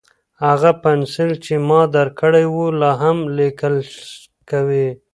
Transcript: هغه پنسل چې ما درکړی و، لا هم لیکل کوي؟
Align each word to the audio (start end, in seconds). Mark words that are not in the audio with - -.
هغه 0.45 0.71
پنسل 0.81 1.31
چې 1.45 1.53
ما 1.67 1.81
درکړی 1.95 2.45
و، 2.53 2.57
لا 2.79 2.91
هم 3.01 3.17
لیکل 3.37 3.75
کوي؟ 4.49 4.87